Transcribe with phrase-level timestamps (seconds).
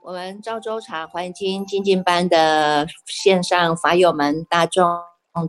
[0.00, 4.82] 我们赵州茶环境精进班的线上法友们，大众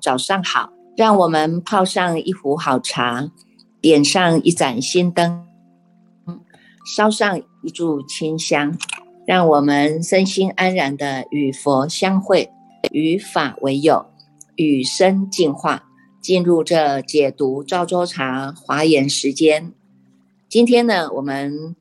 [0.01, 0.69] 早上好！
[0.97, 3.31] 让我们泡上一壶好茶，
[3.79, 5.47] 点上一盏心灯，
[6.85, 8.77] 烧上一炷清香，
[9.25, 12.51] 让我们身心安然的与佛相会，
[12.91, 14.05] 与法为友，
[14.55, 15.85] 与生进化，
[16.21, 19.73] 进入这解读赵州茶华严时间。
[20.47, 21.75] 今天呢，我们。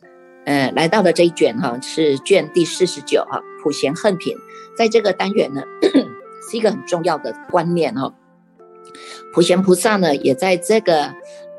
[0.45, 4.35] 呃，来到了这一卷哈，是卷第四十九哈，普贤恨品，
[4.79, 5.63] 在这个单元呢，
[6.51, 8.15] 是一个很重要的观念哈。
[9.35, 11.13] 普贤菩萨呢，也在这个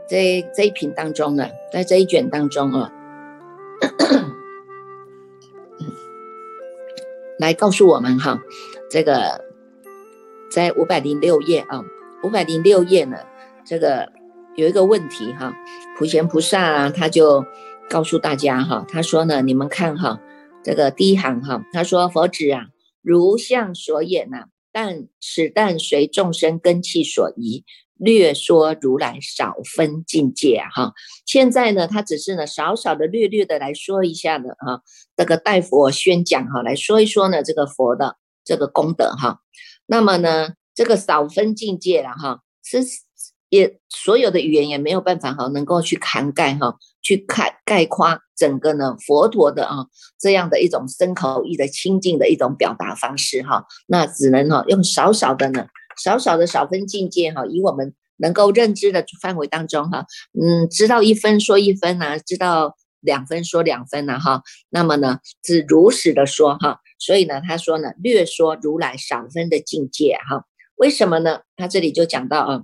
[0.10, 2.92] 这这一品当中呢，在这一卷当中啊，
[7.38, 8.42] 来告诉我们哈，
[8.90, 9.44] 这个
[10.52, 11.84] 在五百零六页啊，
[12.24, 13.18] 五百零六页呢，
[13.66, 14.12] 这个
[14.56, 15.54] 有一个问题哈，
[15.98, 17.46] 普贤菩萨啊，他就。
[17.92, 20.22] 告诉大家哈，他说呢，你们看哈，
[20.64, 22.68] 这个第一行哈，他说佛子啊，
[23.02, 30.94] 如相所演呐，但此但随众生根器所宜，略说如来少分境界哈。
[31.26, 34.84] 现在呢，他只是呢，少少的略略的来说一下的哈，
[35.18, 38.18] 这个代佛宣讲哈，来说一说呢，这个佛的
[38.50, 39.40] 这个功德哈。
[39.86, 42.84] 那么呢，这个少分境界了哈，是。
[43.52, 49.88] 也所有的语言也没有办法哈，能够去涵盖哈，去概概括整个呢佛陀的啊
[50.20, 55.66] 这样的一种深口意的清净的一种表达方式哈，那只能哈用少少的呢，
[55.98, 60.06] 少少的少分境界哈，以我们能够认知的范围当中哈，
[60.40, 71.42] 嗯，知道一分说一分呐，知道两分说两分呐哈，那么呢是如实的说哈，所以呢他说呢略说如来少分的境界哈，为什么呢？
[71.56, 72.64] 他这里就讲到啊。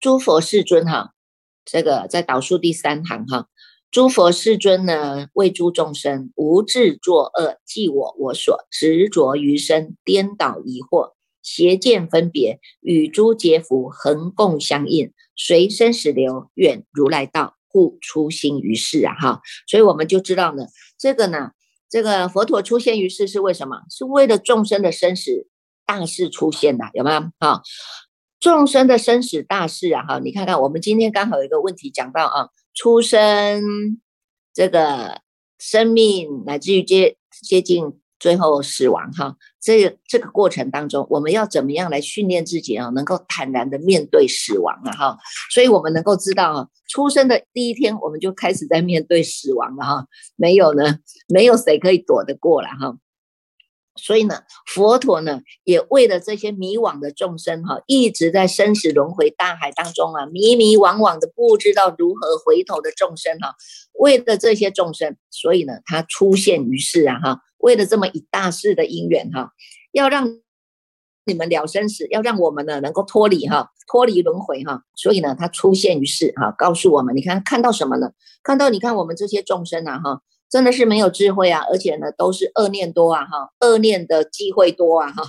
[0.00, 1.12] 诸佛世尊哈，
[1.64, 3.46] 这个在导数第三行哈，
[3.92, 19.40] 诸佛世尊呢，为诸众生无智作恶，即我我所执着于身，颠倒疑惑，邪见分别，与诸劫福恒共相应，随生死流，愿如来道，故出心于世啊哈。
[19.66, 20.66] 所以我们就知道呢，
[20.98, 21.50] 这个呢，
[21.88, 23.78] 这个佛陀出现于世是为什么？
[23.90, 25.48] 是为了众生的生死
[25.84, 27.20] 大事出现的，有没有？
[27.40, 27.62] 哈。
[28.38, 33.62] 众生的生死大事啊，哈，你看看，我们今天刚好有一个问题讲到啊，出生
[34.52, 35.20] 这个
[35.60, 37.16] 生命，乃至于接
[37.46, 37.84] 接近
[38.22, 45.18] 最后死亡哈，这这个过程当中，我们要怎么样来训练自己啊，能够坦然的面对死亡啊，哈，
[45.50, 50.06] 所以我们能够知道啊，出生的第一天，我们就开始在面对死亡了哈，
[50.36, 52.96] 没有呢，没有谁可以躲得过了哈。
[53.96, 63.54] 所以呢，佛陀呢也为了这些迷惘的众生哈，一直在生死轮回大海当中啊，迷迷惘惘的不知道如何回头的众生哈，
[63.98, 69.52] 为了这些众生，所以呢，他出现于世啊哈，为了这么一大事的因缘哈，
[69.92, 70.28] 要让
[71.24, 78.12] 你们了生死，要让我们呢能够脱离哈，脱离轮回哈，所以呢，他出现于世哈，告诉我们，你看看到什么呢？
[78.42, 80.20] 看到你看我们这些众生啊哈。
[80.52, 85.22] 真的是没有智慧啊，而且呢，都是恶念多啊，哈，恶念的机会多啊，哈，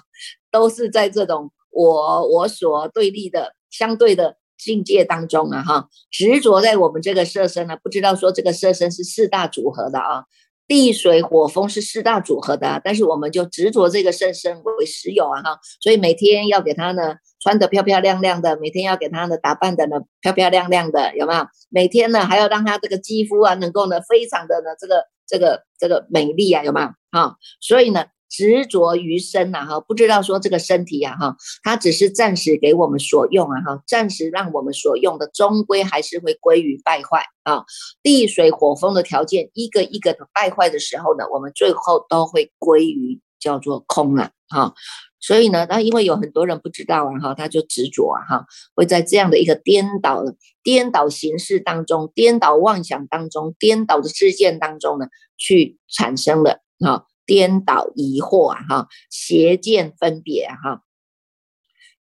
[0.51, 10.25] 都是在这种我我所对立的相对的境界当中啊，哈，执着在我们这个色身呢，不知道说这个色身是四大组合的啊，
[10.67, 21.45] 地水火风是四大组合的，但是我们就执着这个色身为实有啊，哈，所以每天要给他呢穿的漂漂亮亮的，每天要给他呢打扮的呢漂漂亮亮的，有没有？
[21.69, 25.05] 每天呢还要让他这个肌肤啊能够呢非常的呢这个。
[25.25, 27.37] 这个这个美丽啊，有没有哈？
[27.61, 37.63] 所以呢，执着于身呐，哈，不知道说这个身体呀，哈，它只是暂时给我们所用啊，哈，暂时让我们所用的，终归还是会归于败坏啊。
[38.01, 44.73] 地水火风的条件一个一个的败坏的时候呢，我们最后都会归于叫做空了哈。
[45.19, 50.23] 所以呢，那因为有很多人不知道啊，哈，他就执着啊，哈，会在这样的一个颠倒、
[50.63, 55.05] 颠倒形式当中、颠倒妄想当中、颠倒的事件当中呢，
[55.37, 60.83] 去产生了哈，颠倒疑惑啊，哈，邪见分别哈，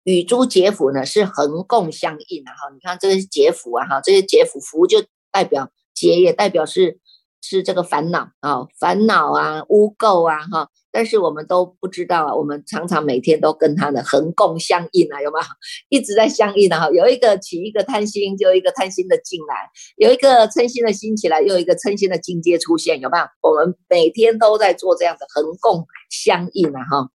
[0.04, 7.00] 与诸劫府呢是横共相应的哈，你看这个是劫府啊，哈，这些劫府福就代表劫，也代表是。
[7.42, 15.46] 是这个烦恼啊，烦恼啊，污垢啊，哈，但是我们都不知道啊，我们常常每天都跟他的横共相应啊，有没有？
[15.88, 19.56] 一直在相应的哈，有一个起一个贪心，就一个贪心的进来；
[19.96, 23.24] 有一个嗔心的心起来，又一个嗔心的境界出现，有没有？
[23.42, 27.10] 我们每天都在做这样的横共相应啊，哈。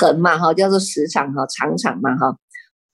[0.00, 2.36] 横嘛哈，叫做时常哈，常常嘛哈，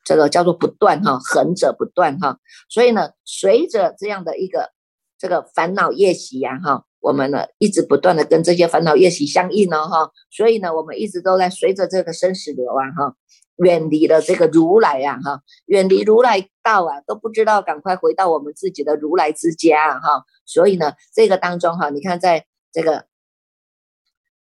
[0.02, 2.38] 这个叫做不断哈，横者不断哈。
[2.70, 4.70] 所以呢，随着这样的一个
[5.18, 13.16] 这个烦恼业习呀哈，我们呢一直不断的跟这些烦恼业习相应呢哈，所以呢，我们一直都在随着这个生死流啊哈。
[13.64, 20.24] 远离了这个如来呀，哈，远离如来道啊，都不知道赶快回到我们自己的如来之家哈。
[20.44, 23.06] 所以呢，这个当中哈，你看在这个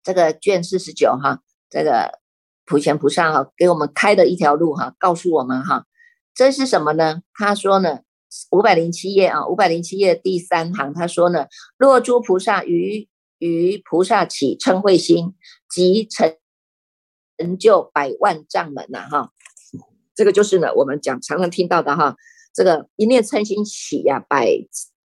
[0.03, 2.19] 这个卷四十九哈，这个
[2.67, 5.87] 普贤菩萨哈给我们开的一条路哈，告诉我们哈，
[6.35, 7.23] 这是什么呢？
[7.35, 8.01] 他说呢，
[8.51, 11.47] 五百零七页啊，五百零七页第三行，他说呢，
[11.77, 13.09] 若诸菩萨于
[13.39, 15.35] 于菩萨起称慧心，
[15.69, 16.37] 即成。
[17.37, 19.33] 成就百万丈门呐，哈，
[20.15, 22.15] 这个就是呢，我们讲常常听到的哈，
[22.55, 24.57] 这个一念嗔心起呀，百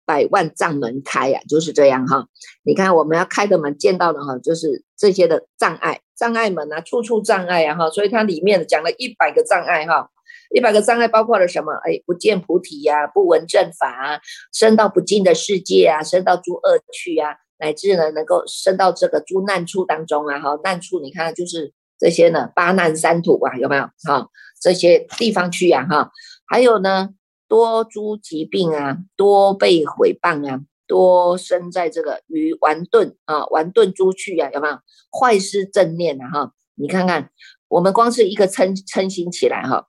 [0.06, 2.28] 百万丈门开呀，就是这样哈。
[2.64, 7.92] 你看我们要开的门，见到的哈，就是这些的障碍，障碍门啊，处处障碍呀，哈。
[7.92, 10.10] 所以它里面讲了一百个障碍哈，
[10.54, 11.74] 一百个障碍包括了什么？
[11.84, 14.20] 哎，不见菩提呀，不闻正法啊，
[14.54, 21.74] 生到不净的世界啊，生到诸恶趣啊，乃至呢，能够生到这个诸难处当中啊，哈，难处你看就是。
[21.98, 23.84] 这些呢，八难三土啊，有没有？
[24.04, 24.28] 哈，
[24.62, 26.12] 这些地方去呀，哈，
[26.46, 27.12] 还有呢，
[27.48, 34.78] 多诸疾病啊，多被毁谤啊，多生在这个于顽钝啊，顽钝诸趣啊，有没有？
[35.10, 37.30] 坏失正念啊，哈，你看看，
[37.70, 39.88] 我们光是一个嗔嗔心起来哈。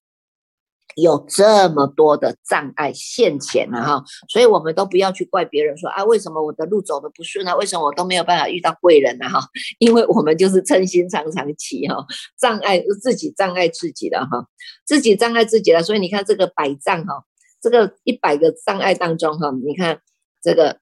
[0.97, 7.55] 有这么多的障碍现前了哈，所以我们都不要去怪别人说啊，为什么我的路走的不顺啊？
[7.55, 9.29] 为什么我都没有办法遇到贵人呢？
[9.29, 9.39] 哈，
[9.79, 11.97] 因为我们就是称心常常起哈，
[12.41, 14.49] 障碍自己障碍自己的哈，
[14.87, 17.25] 自己障碍自己的，所以你看这个百障哈，
[17.61, 20.01] 这个一百个障碍当中哈，你看
[20.43, 20.81] 这个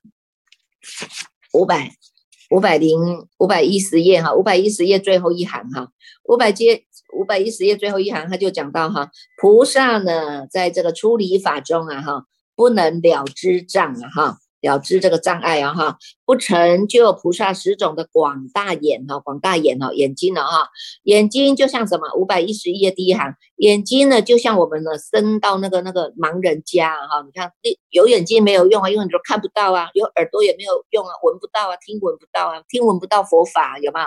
[1.52, 1.90] 五百
[2.50, 5.88] 五百零五百一十页哈，五百一十页最后一行哈，
[6.28, 6.84] 五百阶。
[7.12, 9.10] 五百一十页最后一行，他就讲到哈，
[9.40, 12.24] 菩萨呢，在这个出离法中啊，哈，
[12.56, 14.38] 不能了知障啊，哈。
[14.64, 20.68] 了知这个障碍啊哈，不成就菩萨十种的广大眼哈，广大眼哈，眼睛了哈，
[21.02, 22.12] 眼睛就像什么？
[22.16, 27.52] 五百一十一页第一行，眼睛呢就像我们呢生到那个那个盲人家哈，你看
[27.90, 34.00] 有眼睛没有用啊，因为你都看不到啊，有耳朵也没有用啊，闻不到啊，听闻不到啊，听闻不到佛法有没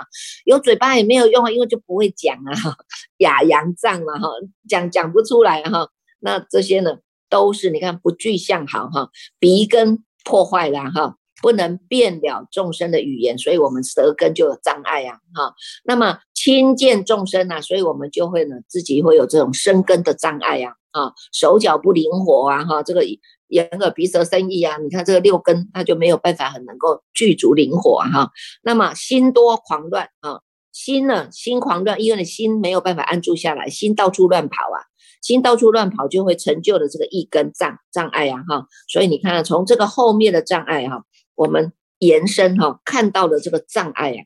[0.44, 0.56] 有？
[0.56, 2.52] 有嘴巴也没有用啊，因为就不会讲啊，
[3.18, 4.28] 哑阳障嘛哈，
[4.68, 5.88] 讲讲不出来哈，
[6.20, 6.96] 那这些呢
[7.30, 10.02] 都是你看不具相好哈，鼻根。
[10.28, 15.54] 破坏了哈，不能变了众生的语言，所以我们舌根就有障碍啊哈。
[15.84, 23.02] 那么亲见众生呐，所以我们就会呢自己会有这种生根的障碍啊啊，手脚不灵活啊哈，这个
[23.48, 28.30] 眼耳鼻舌身意啊，你看这个六根它就没有办法很能够具足灵活哈。
[28.62, 30.40] 那么心多狂乱啊，
[30.72, 34.84] 心呢心狂乱，因为你心没有办法安住下来，心到处乱跑啊。
[35.28, 41.04] 心到处乱跑，就会成就的这个一根障障碍呀，哈，所以你看，从这个后面的障碍哈，
[41.34, 44.24] 我们延伸哈，看到的这个障碍呀，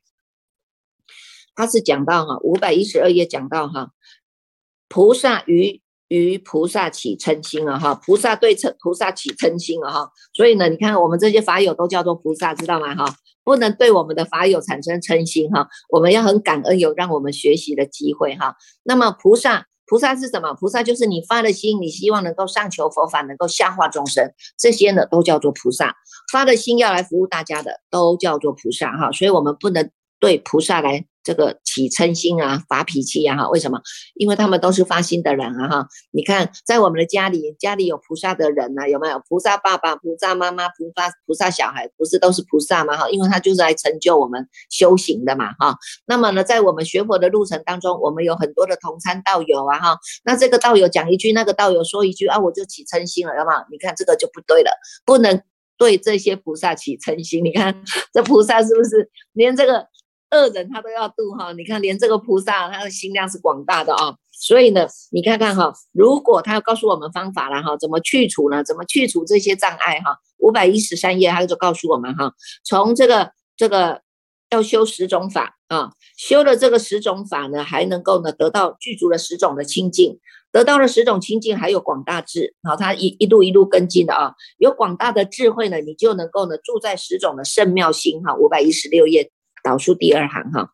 [1.57, 3.91] 他是讲到哈，五百一十二页讲到哈，
[4.89, 12.95] 菩萨于于菩萨起嗔心了哈，菩萨对称菩萨起嗔心了哈，所以呢，你看我们这些法友都叫做菩萨，知道吗？
[12.95, 18.55] 哈，不能对我们的法友产生嗔心哈，我们要很感恩有让我们学习的机会哈，
[18.85, 19.67] 那么菩萨。
[19.87, 20.55] 菩萨是什么？
[20.55, 25.95] 菩萨就是你发了心，你希望能够上求佛法，能够下化众生，这些呢都叫做菩萨。
[26.33, 29.13] 发了心要来服务大家的，都叫做菩萨哈。
[29.13, 29.91] 所以，我们不能
[30.23, 31.05] 对菩萨来。
[31.25, 33.81] 这个起嗔心啊，发脾气呀，哈，为什么？
[34.17, 35.89] 因为他们都是发心的人啊，哈。
[36.11, 39.23] 你看，在我们的家里，家里有菩萨的人呢，有没有？
[39.29, 42.97] 菩萨爸爸、菩萨妈妈、菩萨菩萨小孩，不是都是菩萨吗？
[42.97, 45.77] 哈，因为他就是来成就我们修行的嘛，哈。
[46.07, 49.99] 那么呢，在我们学佛的路程当中，我们有很多的同参道友啊，哈。
[50.25, 53.59] 那这个道友讲一句，那个道友说一句啊，我就起嗔心了，有没有？
[53.71, 54.73] 你看这个就不对了，
[55.07, 55.41] 不能
[55.79, 57.45] 对这些菩萨起嗔心。
[57.45, 59.87] 你看这菩萨是不是连这个？
[60.33, 68.65] 恶人他都要度哈，你看连这个菩萨他的心量是广大的啊，所以呢，你看看哈，如果他要告诉我们方法了哈，怎么去除呢？
[68.65, 70.17] 怎么去除这些障碍哈？
[70.39, 72.33] 五百一十三页他就告诉我们哈，
[72.65, 74.01] 从这个这个
[74.51, 80.19] 要修十种法啊，修了这个十种法呢，还能够呢得到具足了十种的清净，
[80.51, 89.31] 得到了十种清净，还有广大智，好，他一一路一路跟进的啊，有广大的智慧呢，你就能够呢住在十种的圣妙心哈，五百一十六页。
[89.63, 90.71] 倒数第二行哈，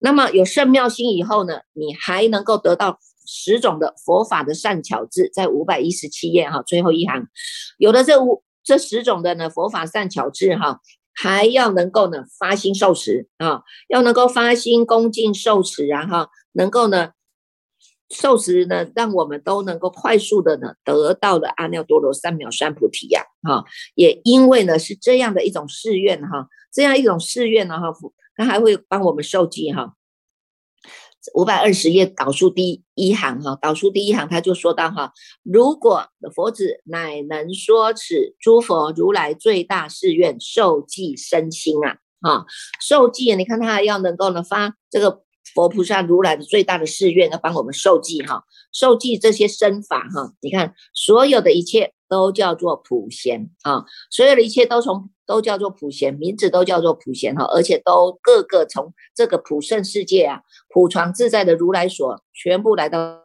[0.00, 7.26] 那么有圣妙心以后呢，你还能够得到十种的佛法的善巧智，在五百一十七页哈最后一行，
[7.78, 10.80] 有的这五这十种的呢佛法善巧智哈，
[11.14, 17.12] 还要能够呢发心受持啊，要能够发心恭敬受持，然后能够呢
[18.10, 23.64] 受持呢，让我们都能够快速的呢得到了阿耨多罗三藐三菩提呀，哈，
[23.94, 27.90] 也因为呢是这样的一种誓愿哈，这样一种誓愿呢哈，
[28.36, 29.94] 他还会帮我们受记哈。
[31.32, 35.10] 五百二十页导数第一行哈，导数第一行他就说到哈，
[35.42, 42.44] 如果佛子乃能说此诸佛如来最大誓愿受记身心啊，啊，
[42.78, 45.22] 受记，你看他要能够呢发这个
[45.54, 55.08] 佛菩萨如来的最大的誓愿，要帮我们受记哈，受记这些身法哈，你看所有的一切都叫做普贤啊，所有的一切都从。
[55.26, 63.22] 都叫做普贤，名字都叫做普贤哈，而且都各个从这个普圣世界啊，普传自在的如来所，全部来到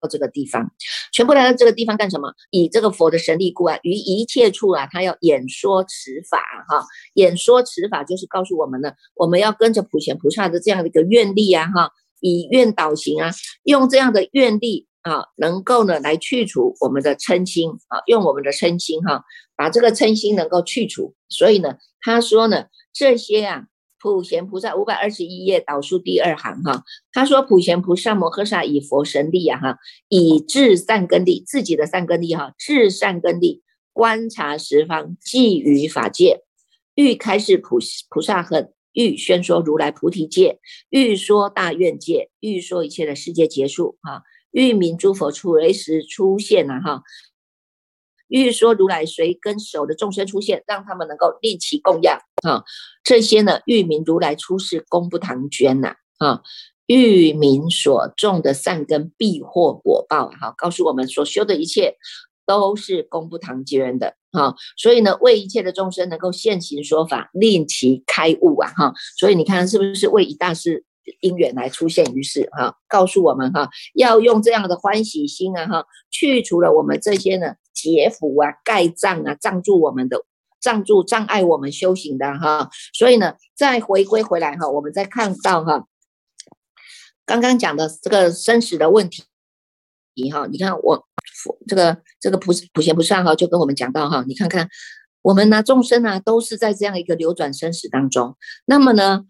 [0.00, 0.70] 到这个地方，
[1.12, 2.32] 全部来到这个地方干什么？
[2.50, 11.90] 以这个佛的神力故啊，于一切处啊，他要演说持法哈，演说持法就是告诉我们呢，我们要跟着普贤菩萨的这样的一个愿力啊哈，
[12.20, 13.30] 以愿导行啊，
[13.64, 14.85] 用这样的愿力。
[15.06, 19.22] 啊，能够呢来去除我们的嗔心啊，用我们的嗔心哈，
[19.54, 21.14] 把这个嗔心能够去除。
[21.28, 23.66] 所以呢，他说呢，这些啊，
[24.00, 26.82] 普贤菩萨五百二十一页导数第二行哈，
[27.12, 36.42] 他说普贤菩萨摩诃萨以佛神力啊哈，以智善根力，自己的善根力哈，智善根力观察十方，寄于法界，
[36.96, 37.78] 欲开示菩
[38.10, 40.58] 菩萨恨，欲宣说如来菩提界，
[40.90, 44.24] 欲说大愿界，欲说一切的世界结束哈。
[44.56, 47.02] 欲明诸佛出雷时出现了哈，
[48.28, 52.64] 欲说如来随跟手的众生出现，让他们能够立其供养啊。
[53.04, 56.40] 这些呢，欲明如来出世功不唐捐呐啊。
[56.86, 61.96] 欲明所种的善根必获果报哈，告诉我们所修的一切
[62.46, 64.54] 都是功不唐捐的哈。
[64.78, 68.94] 所以呢，为一切的众生能够现行说法，令其开悟啊哈。
[69.18, 70.85] 所以你看是不是为一大师？
[71.20, 80.24] 因缘来出现于世哈，告诉我们哈，要用这样的欢喜心啊哈，去除了我们这些呢劫福啊、盖障啊、障住我们的、
[80.60, 82.70] 障住障碍我们修行的哈。
[82.92, 85.86] 所以呢，再回归回来哈，我们再看到哈，
[87.24, 89.24] 刚刚讲的这个生死的问题
[90.14, 91.06] 你哈，你看我
[91.66, 94.68] 这个这个普普贤菩萨哈，就跟我们讲到哈，你看看。
[95.26, 98.36] 我们呢，众生呢，都是在这样一个流转生死当中。
[98.64, 99.24] 那么呢，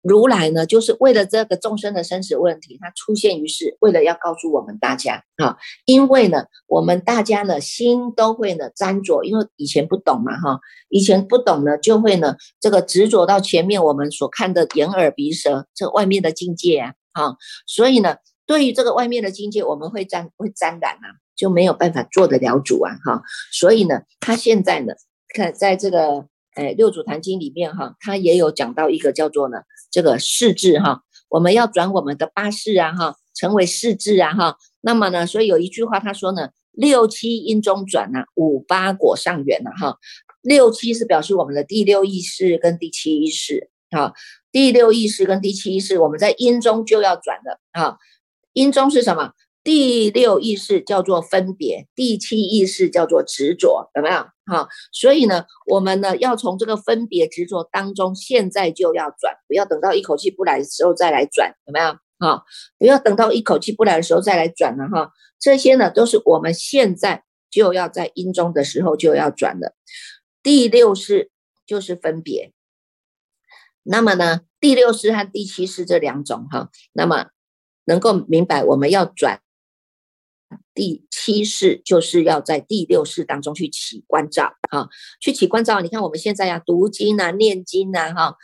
[0.00, 18.16] 如来呢，就是为了这个众生的生死问题，他出现于世，为了要告诉我们大家啊，因为呢，我们大家呢，心都会呢沾着，因为以前不懂嘛，哈，以前不懂呢，就会呢，这个执着到前面我们所看的眼耳鼻舌这外面的境界啊，哈，所以呢，
[18.46, 24.94] 对于这个外面的境界，我们会沾会沾染啊，就没有办法做得了主啊，哈，所以呢，他现在呢。
[25.32, 29.58] 看，在这个诶六祖坛经里面哈，他也有讲到一个叫做呢
[29.90, 34.56] 这个世智哈，我们要转我们的八世啊哈，成为世智啊哈。
[34.80, 39.98] 那么呢，所以有一句话他说呢，六七因中转呐，五八果上缘呐哈。
[40.42, 44.12] 六七是表示我们的第六意识跟第七意识哈，
[44.50, 47.96] 第六意识跟第七意识，我们在因中就要转的啊。
[48.52, 49.32] 因中是什么？
[49.64, 54.26] 第六意识叫做分别，第七意识叫做执着，有没有？
[54.46, 61.96] 哈，所以呢，我们呢要从这个分别执着当中，现在就要转，不要等到一口气不来的时候再来转，有没有？
[62.18, 62.44] 哈，
[62.78, 65.12] 不要等到一口气不来的时候再来转了哈。
[65.40, 69.74] 这些呢都是我们现在就要在因中的时候就要转的。
[70.42, 71.30] 第六式
[71.66, 72.52] 就是分别，
[73.82, 77.30] 那么呢，第六式和第七式这两种哈，那么
[77.84, 79.40] 能够明白我们要转。
[80.74, 84.88] 第七世就是要在第六世当中去起关照，啊，
[85.20, 85.80] 去起关照。
[85.80, 88.36] 你看我们现在呀，读经啊，念经啊，哈，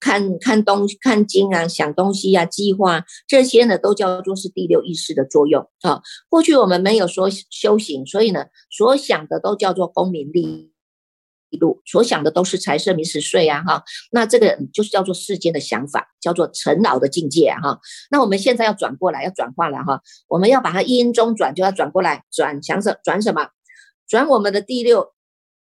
[0.00, 6.00] 看看东看经啊，想东西啊，计划这些呢，都叫做是第六意识的作用，哈。
[6.30, 10.71] 过去我们没有说修行，所以呢，所想的都叫做功名利。
[11.58, 17.78] 路所想的都是财色名食睡啊哈，那这个就是叫做世间的想法，叫做尘劳的境界哈。
[18.10, 23.48] 那我们现在要转过来，要转化了哈，我们要把它因中转，就要转过来，转想什转什么？
[24.08, 25.12] 转我们的第六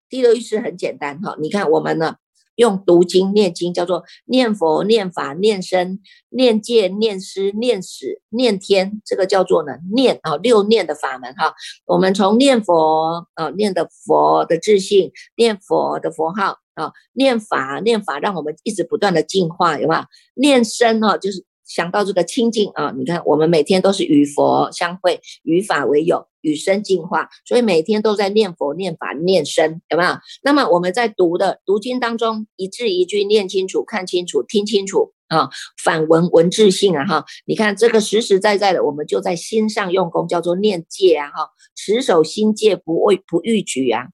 [0.10, 2.16] 第六意识很简单哈，你看我们呢。
[2.60, 11.54] 用读经念经叫做念佛念法念身念戒念师念史念天，这个叫做呢念啊六念的法门哈。
[11.86, 20.02] 我们从念佛啊念的佛的自信，念佛的佛号啊，念法念法，让我们一直不断的进化，有没有？
[20.36, 22.94] 念身哈，就是想到这个清净啊。
[22.98, 30.12] 你看我们每天都是与佛相会，与法为友，与生进化，所以每天都在念佛、念法、念身，有没有？
[30.44, 35.50] 那么我们在读的读经当中，一字一句念清楚、看清楚、听清楚啊，
[35.84, 44.08] 反文文字性啊，哈，你看这个实实在在的，我们就在心上用功，叫做念戒啊，哈，持守心戒，不畏不逾矩啊。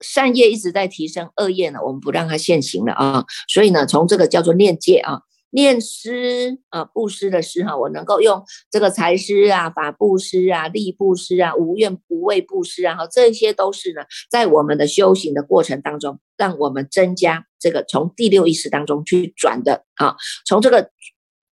[0.00, 3.26] 善业一直在提升，恶业呢，我们不让它现行了啊。
[3.48, 20.16] 所以呢，从这个叫做念戒啊，念施啊，布施的施哈，我能够用这个财施啊、法布施啊、利布施啊、无怨不畏布施啊，哈，这些都是呢，在我们的修行的过程当中，让我们增加这个从第六意识当中去转的啊，
[20.46, 20.90] 从这个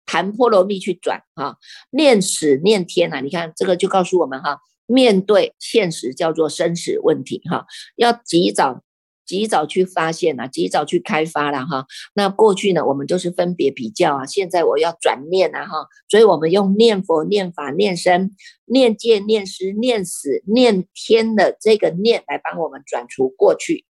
[0.07, 1.57] 谈波罗蜜去转啊，
[1.91, 4.61] 念死念天啊，你看这个就告诉我们哈。
[4.91, 8.83] 面对现实叫做生死问题哈，要及早
[9.29, 11.87] 及早去发现啊，及早去开发了哈。
[12.15, 23.85] 那过去呢，我们就是分别比较啊，现在我要转念啊哈，所以我们用念佛、念法、念身、念戒、念师、念死、念天的这个念来帮我们转除过去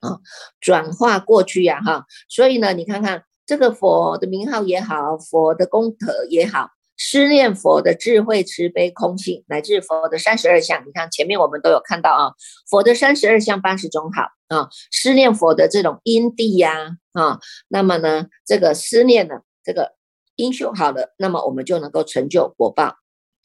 [0.00, 0.20] 啊，
[0.60, 2.04] 转化过去呀哈。
[2.28, 6.68] 所以呢，你看看这个佛的名号也好，佛的功德也好。
[7.02, 12.34] 思念佛的智慧、慈悲、空性，乃至佛的三十二相，你看前面我们都有看到啊，
[12.68, 19.94] 佛的三十二相八十种好啊，思念佛的这种因地呀啊，那么呢，这个思念呢，这个
[20.36, 22.96] 因修好了，那么我们就能够成就果报，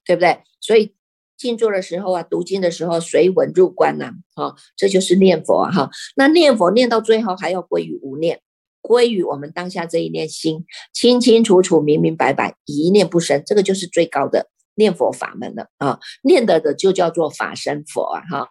[0.03, 0.39] 对不对？
[0.59, 0.93] 所以
[1.37, 5.89] 静坐的时候啊，读经的时候随文入观呐，啊，这就是念佛哈。
[6.17, 8.41] 那念佛念到最后还要归于无念。
[8.85, 10.63] 归于我们当下这一念心，
[10.93, 15.99] 清清楚楚、明明白白，一念不生，这个就是最高的念佛法门了啊！
[16.21, 18.21] 念的的就叫做法身佛啊！
[18.29, 18.49] 哈，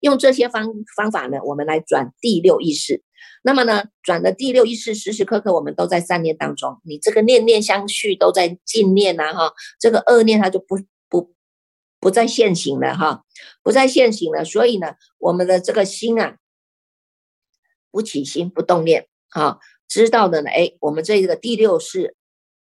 [0.00, 0.66] 用这些方
[0.96, 3.04] 方法呢，我们来转第六意识。
[3.44, 9.32] 那么呢，转的第六意识，时时刻刻我们都在善念当中，你这个念念相续都在净念呐！
[9.32, 11.32] 哈，这个恶念它就不不
[12.00, 13.22] 不再现行了哈，
[13.62, 14.44] 不再现行了。
[14.44, 16.38] 所以呢，我们的这个心啊。
[17.90, 20.50] 不起心不动念啊，知道的呢？
[20.50, 22.14] 哎，我们这个第六式，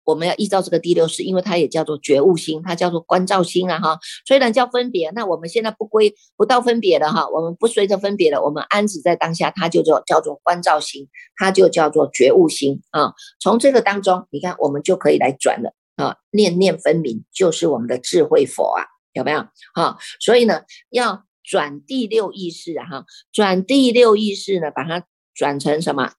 [0.06, 4.00] 我们要依照这个第六式，因为它也叫做觉悟心，它叫做观照心啊哈。
[4.26, 13.14] 虽然叫分别，那我们现在不归不到分别的哈，我们不随着分别的，我们安止在当下，它就叫叫做观照心，它就叫做觉悟心啊。
[13.40, 19.46] 从这个当中，你看我们就可以来转了啊，念念分明就是我们的智慧佛啊，有没有？
[19.74, 25.06] 哈，所以呢，要转第六意识啊哈，转第六意识呢，把它。
[25.38, 26.14] 转成什么？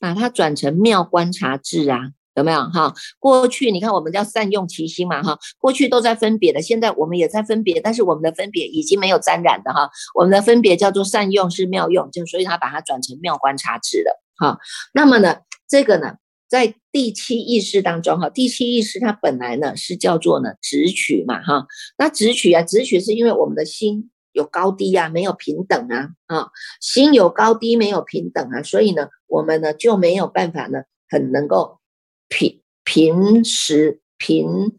[0.00, 1.98] 把它转成妙观察智啊，
[2.36, 2.94] 有没有哈？
[3.18, 14.60] 过去你看我们叫善用其心嘛哈，过去都在分别的，现在我们也在分别，但是我们的分别已经没有沾染的哈，我们的分别叫做善用是妙用，就所以他把它转成妙观察智了哈。
[14.94, 16.14] 那么呢，这个呢，
[16.48, 21.66] 在第七意识当中哈，第七意识它本来呢是叫做呢直取嘛哈，
[21.96, 24.10] 那直取啊，直取是因为我们的心。
[24.32, 26.48] 有高低呀，没有平等啊，啊，
[26.80, 31.80] 心有高低，没有平等啊，所以呢，我们呢就没有办法呢，很能够
[32.28, 34.76] 平平时平，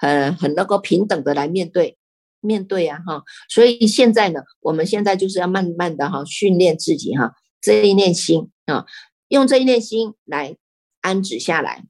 [0.00, 1.98] 呃，很能够平等的来面对
[2.40, 8.86] 面对啊，哈，所以现在呢，我们现在就是要慢慢的哈训练自己哈，这一念心啊，
[9.28, 10.56] 用这一念心来
[11.00, 11.84] 安止下来，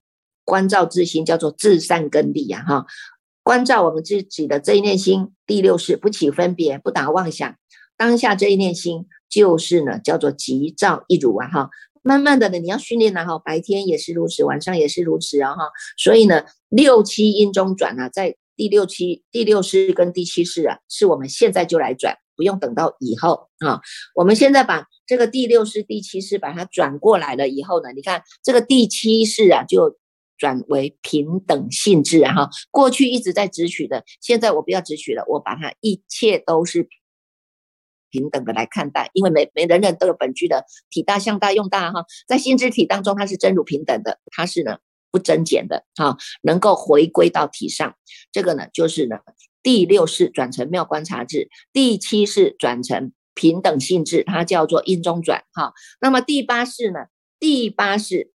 [0.44, 2.86] 关照自心，叫做至善根力呀，哈。
[3.50, 7.56] 关照我们自己的这一念心，第六是不起分别，不打妄想。
[7.96, 11.70] 当下这一念心，就是呢，叫做急躁一如啊哈。
[12.00, 15.64] 慢慢的呢，你要训练啊哈，白天也是如此，晚上也是如此啊哈。
[15.98, 23.80] 所以呢，六七阴中转啊，在第六七、第六式跟第七式啊，是我们现在就来转，不用等到以后啊。
[24.14, 29.98] 我们现在把这个第六式、第七式把它转过来了以后呢，你看这个第七式啊，就。
[30.40, 36.88] 转为平等性质啊哈，过去一直在直取的，现在我不要直取了，我把它一切都是
[38.09, 44.79] 平等的来看待，因为每每人人都有本具的体大、相大、用大哈，在心之体当中，它是真如平等的，它是呢
[45.11, 47.94] 不增减的哈，能够回归到体上，
[48.33, 49.18] 这个呢就是呢
[49.62, 57.00] 第六式转成妙观察智，第七式转成平等性质，它叫做因中转哈，那么第八式呢，
[57.38, 58.33] 第八式。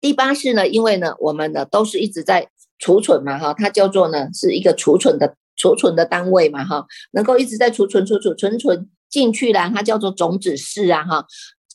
[0.00, 11.26] 第八式呢，因为呢，我们呢都是一直在储存嘛，哈，它叫做呢是一个储存的储存的单位嘛，哈，能够一直在储存储存存存进去啦，它叫做种子式啊，哈，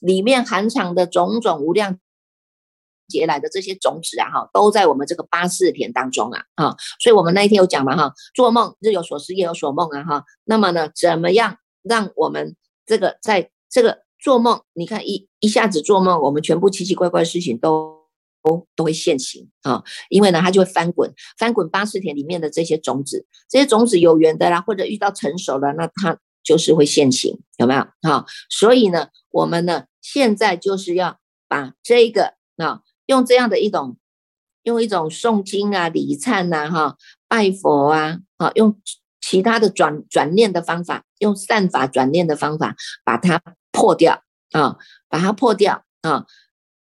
[0.01, 1.99] 里面含藏的种种无量
[3.07, 12.55] 劫来的这些种子啊，哈，都在我们这个八四田当中啊，啊，所以我们那一天有讲嘛，哈，做梦日有所思夜有所梦啊，哈，那么呢，怎么样让我们
[12.87, 17.94] 这个在这个做梦，你看一一下子做梦，我们全部奇奇怪怪事情都。
[18.75, 28.25] 都会现形啊，因为呢，它就会翻滚，翻滚八四田里面的这些种子，这些种子有缘的啦，或者遇到成熟了，那它就是会现形，有没有啊？
[28.49, 33.97] 所以呢，我们呢，现在就是要把这个啊，用这样的一种，
[34.63, 38.79] 用一种诵经啊、礼忏呐、哈、拜佛啊，啊，用
[39.19, 44.77] 其他的转转念的方法，用善法转念的方法，把它破掉啊，
[45.09, 46.25] 把它破掉啊。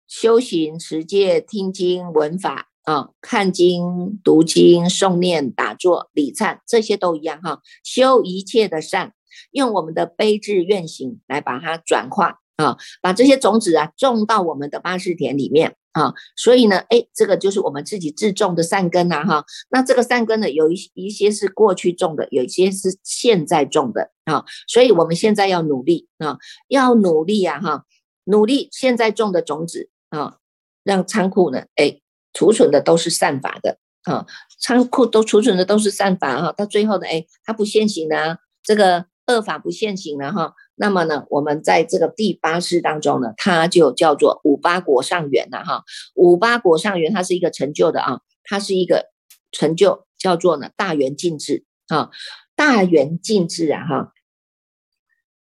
[0.08, 7.60] 修行、持戒、听经、闻法啊，看经、读经、诵念、打坐、礼忏，这些都一样哈。
[7.82, 9.12] 修一切的善，
[9.50, 16.14] 用我们的悲智愿行来把它转化啊，把这些种子啊种到我们的八识田里面啊。
[16.36, 19.44] 所以呢，哎，这个就是我们自己自种的善根呐哈。
[19.70, 24.44] 那这个善根呢，有一一些是过去种的，有一些是现在种的啊。
[24.68, 26.38] 所以我们现在要努力啊，
[26.68, 27.84] 要努力呀哈，
[28.22, 29.90] 努力现在种的种子。
[30.10, 30.38] 啊，
[30.84, 32.00] 让仓库呢，哎，
[32.32, 34.26] 储存的都是善法的啊，
[34.60, 45.82] 仓库都储存的都是善法哈，到最后呢，哎，它不现行的，这个恶法不现行了哈，那么呢，我们在这个第八世当中呢，它就叫做五八果上缘了哈，
[46.14, 49.10] 五八果上缘它是一个成就的啊，它是一个
[49.50, 52.10] 成就，叫做呢大圆净智啊，
[52.54, 54.12] 大圆净智啊哈，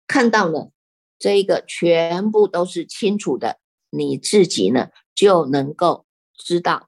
[0.08, 0.70] 看到呢，
[1.20, 3.60] 这一个全部都是清楚的。
[3.98, 6.06] 你自己呢就能够
[6.38, 6.88] 知道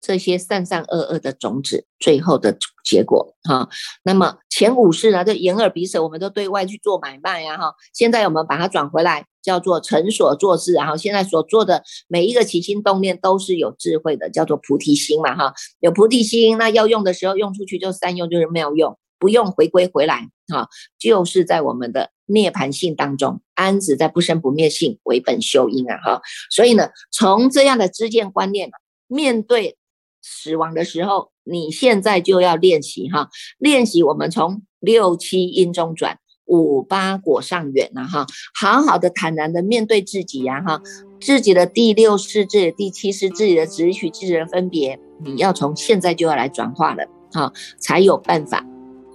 [0.00, 3.68] 这些善善恶恶的种子最后的结果哈。
[4.04, 7.74] 那么前五世呢，这眼耳鼻舌，我们都对外去做买卖呀哈。
[7.92, 15.52] 现在我们把它转回来，叫做成所作智，然后现在所做的每一个起心动念都是有智慧的，叫做菩提心嘛哈。
[15.80, 22.10] 有菩提心，那要用的时候用出去就善用，就是妙用；不用回归回来哈，就是在我们的。
[22.28, 28.68] 涅盘性当中，安止在不生不灭性为本修因啊哈，所以呢，从这样的知见观念，
[29.06, 29.76] 面对
[30.20, 33.28] 死亡的时候，你现在就要练习哈，
[33.58, 38.26] 练习我们从六七因中转，五八果上缘呐哈，
[38.60, 40.82] 好好的坦然的面对自己呀哈，
[41.20, 48.66] 自己的第六世智、第七世自己的执取、自己的分别，你要从现在就要来转化了哈，才有办法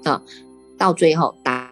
[0.06, 0.24] 啊，
[0.82, 1.70] 到最后达。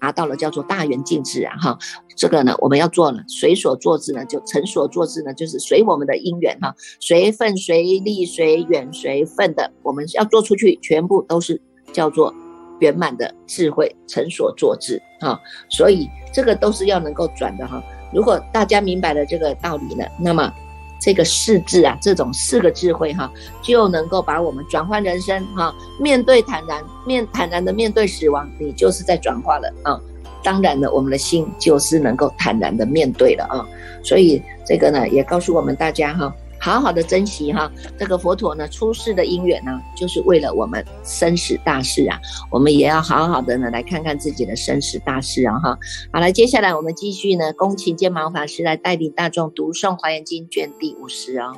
[0.00, 1.76] 达到了叫做大圆净智啊哈，
[2.16, 11.60] 这个呢我们要做了，随所作之呢就成所作之呢就是随我们的因缘哈，随份随力随缘随份的，我们要做出去全部都是
[11.92, 12.32] 叫做
[12.78, 15.36] 圆满的智慧成所作之啊，
[15.68, 17.82] 所以这个都是要能够转的哈。
[18.14, 20.54] 如果大家明白了这个道理呢，那么。
[21.00, 23.30] 这个四字啊，这种四个智慧哈，
[23.62, 30.00] 就能够把我们转换人生哈，面对坦然面坦然的面对死亡，你就是在转化了啊。
[30.42, 33.66] 当然了，我们的心就是能够坦然的面对了啊。
[34.02, 36.34] 所以这个呢，也告诉我们大家哈。
[36.60, 42.18] 好好的珍惜哈，这个佛陀呢出世的因缘呢，就是为了我们生死大事啊，
[42.50, 45.78] 我们也要好好的呢来看看自己的生死大事啊哈。
[46.12, 51.52] 好了，接下来我们继续呢，恭请见毛法师来带领大众读诵《华严经》卷第五十哦。